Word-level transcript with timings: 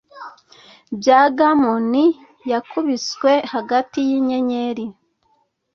bya 0.99 1.21
garmoni 1.37 2.05
yakubiswe 2.51 3.31
hagati 3.53 3.97
yinyenyeri 4.09 4.85